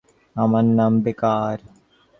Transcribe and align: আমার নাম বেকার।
আমার 0.35 0.65
নাম 0.77 0.93
বেকার। 1.03 1.57